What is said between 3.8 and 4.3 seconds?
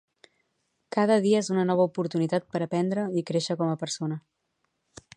persona.